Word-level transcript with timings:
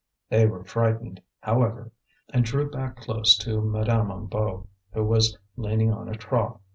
They 0.29 0.47
were 0.47 0.63
frightened, 0.63 1.21
however, 1.41 1.91
and 2.33 2.43
drew 2.43 2.71
back 2.71 2.95
close 2.95 3.37
to 3.37 3.61
Madame 3.61 4.07
Hennebeau, 4.07 4.65
who 4.93 5.03
was 5.03 5.37
leaning 5.55 5.93
on 5.93 6.09
a 6.09 6.15
trough. 6.17 6.59